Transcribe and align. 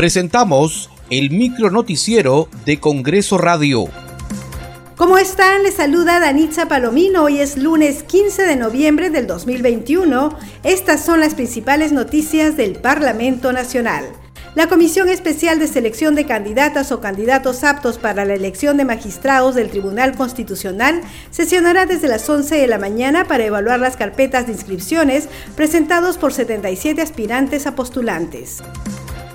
Presentamos 0.00 0.88
el 1.10 1.28
micro 1.28 1.70
noticiero 1.70 2.48
de 2.64 2.80
Congreso 2.80 3.36
Radio. 3.36 3.84
¿Cómo 4.96 5.18
están? 5.18 5.62
Les 5.62 5.74
saluda 5.74 6.20
Danitza 6.20 6.68
Palomino. 6.68 7.24
Hoy 7.24 7.40
es 7.40 7.58
lunes 7.58 8.02
15 8.04 8.44
de 8.44 8.56
noviembre 8.56 9.10
del 9.10 9.26
2021. 9.26 10.34
Estas 10.64 11.04
son 11.04 11.20
las 11.20 11.34
principales 11.34 11.92
noticias 11.92 12.56
del 12.56 12.78
Parlamento 12.78 13.52
Nacional. 13.52 14.06
La 14.54 14.68
Comisión 14.68 15.10
Especial 15.10 15.58
de 15.58 15.66
Selección 15.66 16.14
de 16.14 16.24
Candidatas 16.24 16.92
o 16.92 17.02
Candidatos 17.02 17.62
Aptos 17.62 17.98
para 17.98 18.24
la 18.24 18.32
elección 18.32 18.78
de 18.78 18.86
magistrados 18.86 19.54
del 19.54 19.68
Tribunal 19.68 20.16
Constitucional 20.16 21.02
sesionará 21.30 21.84
desde 21.84 22.08
las 22.08 22.26
11 22.26 22.56
de 22.56 22.66
la 22.68 22.78
mañana 22.78 23.26
para 23.26 23.44
evaluar 23.44 23.78
las 23.80 23.98
carpetas 23.98 24.46
de 24.46 24.54
inscripciones 24.54 25.28
presentados 25.56 26.16
por 26.16 26.32
77 26.32 27.02
aspirantes 27.02 27.66
a 27.66 27.74
postulantes. 27.74 28.62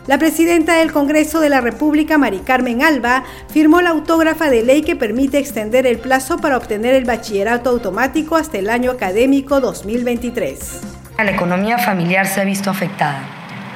La 0.08 0.20
presidenta 0.20 0.76
del 0.76 0.92
Congreso 0.92 1.40
de 1.40 1.50
la 1.50 1.62
República, 1.62 2.20
Mari 2.20 2.40
Carmen 2.40 2.84
Alba, 2.84 3.24
firmó 3.50 3.82
la 3.82 3.90
autógrafa 3.90 4.50
de 4.50 4.62
ley 4.62 4.84
que 4.84 4.96
permite 4.96 5.40
extender 5.40 5.88
el 5.88 5.98
plazo 5.98 6.38
para 6.38 6.58
obtener 6.58 6.94
el 6.94 7.06
bachillerato 7.06 7.72
automático 7.72 8.36
hasta 8.36 8.60
el 8.60 8.70
año 8.70 8.92
académico 8.92 9.60
2023. 9.60 10.82
La 11.18 11.32
economía 11.32 11.80
familiar 11.80 12.28
se 12.28 12.42
ha 12.42 12.44
visto 12.44 12.70
afectada 12.70 13.24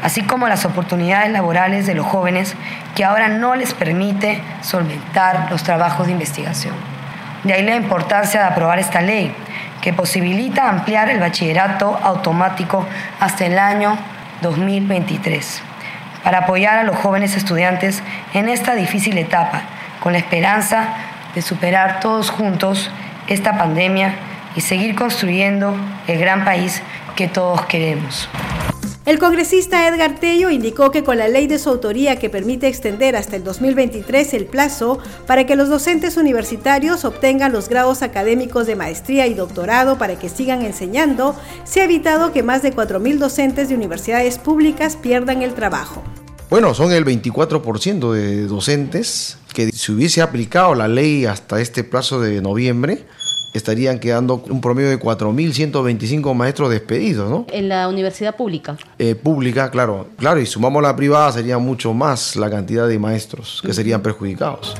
así 0.03 0.21
como 0.23 0.47
las 0.47 0.65
oportunidades 0.65 1.31
laborales 1.31 1.85
de 1.85 1.95
los 1.95 2.05
jóvenes 2.05 2.55
que 2.95 3.03
ahora 3.03 3.27
no 3.27 3.55
les 3.55 3.73
permite 3.73 4.41
solventar 4.61 5.47
los 5.49 5.63
trabajos 5.63 6.07
de 6.07 6.13
investigación. 6.13 6.73
De 7.43 7.53
ahí 7.53 7.63
la 7.63 7.75
importancia 7.75 8.41
de 8.41 8.47
aprobar 8.47 8.79
esta 8.79 9.01
ley, 9.01 9.33
que 9.81 9.93
posibilita 9.93 10.69
ampliar 10.69 11.09
el 11.09 11.19
bachillerato 11.19 11.97
automático 12.03 12.85
hasta 13.19 13.45
el 13.45 13.57
año 13.57 13.97
2023, 14.41 15.61
para 16.23 16.39
apoyar 16.39 16.79
a 16.79 16.83
los 16.83 16.95
jóvenes 16.97 17.35
estudiantes 17.35 18.01
en 18.33 18.49
esta 18.49 18.75
difícil 18.75 19.17
etapa, 19.17 19.61
con 19.99 20.13
la 20.13 20.19
esperanza 20.19 20.89
de 21.35 21.41
superar 21.41 21.99
todos 21.99 22.29
juntos 22.29 22.91
esta 23.27 23.57
pandemia 23.57 24.15
y 24.55 24.61
seguir 24.61 24.95
construyendo 24.95 25.75
el 26.07 26.19
gran 26.19 26.43
país 26.43 26.81
que 27.15 27.27
todos 27.27 27.65
queremos. 27.65 28.29
El 29.09 29.17
congresista 29.17 29.87
Edgar 29.87 30.19
Tello 30.19 30.51
indicó 30.51 30.91
que 30.91 31.03
con 31.03 31.17
la 31.17 31.27
ley 31.27 31.47
de 31.47 31.57
su 31.57 31.71
autoría 31.71 32.19
que 32.19 32.29
permite 32.29 32.67
extender 32.67 33.15
hasta 33.15 33.37
el 33.37 33.43
2023 33.43 34.35
el 34.35 34.45
plazo 34.45 34.99
para 35.25 35.47
que 35.47 35.55
los 35.55 35.67
docentes 35.67 36.15
universitarios 36.15 37.03
obtengan 37.05 37.51
los 37.51 37.69
grados 37.69 38.03
académicos 38.03 38.67
de 38.67 38.75
maestría 38.75 39.25
y 39.25 39.33
doctorado 39.33 39.97
para 39.97 40.19
que 40.19 40.29
sigan 40.29 40.61
enseñando, 40.61 41.35
se 41.63 41.81
ha 41.81 41.85
evitado 41.85 42.31
que 42.31 42.43
más 42.43 42.61
de 42.61 42.71
4.000 42.71 43.17
docentes 43.17 43.69
de 43.69 43.73
universidades 43.73 44.37
públicas 44.37 44.95
pierdan 44.95 45.41
el 45.41 45.55
trabajo. 45.55 46.03
Bueno, 46.51 46.75
son 46.75 46.91
el 46.91 47.03
24% 47.03 48.11
de 48.11 48.45
docentes 48.45 49.39
que 49.55 49.71
si 49.71 49.91
hubiese 49.91 50.21
aplicado 50.21 50.75
la 50.75 50.87
ley 50.87 51.25
hasta 51.25 51.59
este 51.61 51.83
plazo 51.83 52.21
de 52.21 52.43
noviembre, 52.43 53.07
estarían 53.53 53.99
quedando 53.99 54.43
un 54.49 54.61
promedio 54.61 54.89
de 54.89 54.99
4.125 54.99 56.33
maestros 56.33 56.69
despedidos, 56.69 57.29
¿no? 57.29 57.45
En 57.51 57.69
la 57.69 57.87
universidad 57.87 58.35
pública. 58.35 58.77
Eh, 58.97 59.15
pública, 59.15 59.69
claro. 59.71 60.07
Claro, 60.17 60.39
y 60.39 60.45
sumamos 60.45 60.81
la 60.83 60.95
privada, 60.95 61.31
sería 61.31 61.57
mucho 61.57 61.93
más 61.93 62.35
la 62.35 62.49
cantidad 62.49 62.87
de 62.87 62.99
maestros 62.99 63.61
que 63.65 63.73
serían 63.73 64.01
perjudicados. 64.01 64.75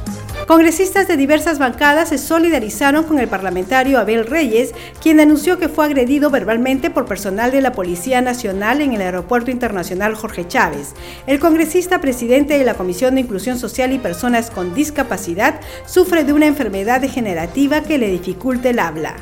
Congresistas 0.50 1.08
de 1.08 1.16
diversas 1.16 1.60
bancadas 1.60 2.10
se 2.10 2.18
solidarizaron 2.18 3.04
con 3.04 3.20
el 3.20 3.28
parlamentario 3.28 4.00
Abel 4.00 4.26
Reyes, 4.26 4.74
quien 5.00 5.18
denunció 5.18 5.60
que 5.60 5.70
fue 5.70 5.86
agredido 5.86 6.32
verbalmente 6.32 6.90
por 6.90 7.06
personal 7.06 7.52
de 7.52 7.62
la 7.62 7.72
Policía 7.72 8.20
Nacional 8.24 8.82
en 8.82 8.94
el 8.94 9.02
Aeropuerto 9.02 9.52
Internacional 9.52 10.16
Jorge 10.16 10.48
Chávez. 10.48 10.96
El 11.28 11.40
congresista 11.40 12.02
presidente 12.02 12.58
de 12.58 12.66
la 12.66 12.74
Comisión 12.74 13.14
de 13.14 13.22
Inclusión 13.22 13.60
Social 13.60 13.94
y 13.94 14.00
Personas 14.00 14.50
con 14.50 14.74
Discapacidad 14.74 15.60
sufre 15.86 16.24
de 16.24 16.34
una 16.34 16.48
enfermedad 16.48 17.00
degenerativa 17.00 17.82
que 17.82 18.00
le 18.00 18.10
dificulta 18.10 18.72
el 18.72 18.80
habla. 18.80 19.18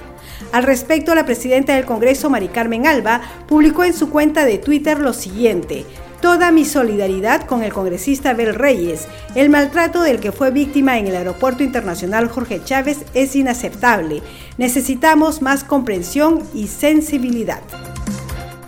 Al 0.54 0.64
respecto, 0.64 1.14
la 1.14 1.26
presidenta 1.26 1.76
del 1.76 1.84
Congreso, 1.84 2.30
Mari 2.30 2.48
Carmen 2.48 2.88
Alba, 2.88 3.20
publicó 3.50 3.84
en 3.84 3.94
su 3.94 4.10
cuenta 4.10 4.46
de 4.46 4.60
Twitter 4.60 4.98
lo 4.98 5.12
siguiente. 5.12 5.86
Toda 6.22 6.52
mi 6.52 6.66
solidaridad 6.66 7.46
con 7.46 7.64
el 7.64 7.72
congresista 7.72 8.32
Abel 8.32 8.56
Reyes. 8.56 9.08
El 9.36 9.50
maltrato 9.50 10.02
del 10.02 10.20
que 10.20 10.32
fue 10.32 10.50
víctima 10.50 10.98
en 10.98 11.08
el 11.08 11.16
Aeropuerto 11.16 11.64
Internacional 11.64 12.28
Jorge 12.28 12.62
Chávez 12.64 13.06
es 13.14 13.36
inaceptable. 13.36 14.24
Necesitamos 14.58 15.42
más 15.42 15.64
comprensión 15.64 16.42
y 16.56 16.68
sensibilidad. 16.68 17.62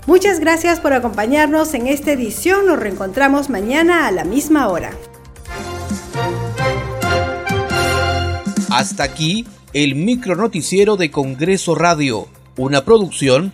Muchas 0.05 0.39
gracias 0.39 0.79
por 0.79 0.93
acompañarnos 0.93 1.73
en 1.73 1.87
esta 1.87 2.11
edición. 2.11 2.67
Nos 2.67 2.79
reencontramos 2.79 3.49
mañana 3.49 4.07
a 4.07 4.11
la 4.11 4.23
misma 4.23 4.67
hora. 4.67 4.91
Hasta 8.69 9.03
aquí 9.03 9.47
el 9.73 9.95
micro 9.95 10.35
noticiero 10.35 10.97
de 10.97 11.11
Congreso 11.11 11.75
Radio, 11.75 12.27
una 12.57 12.85
producción 12.85 13.53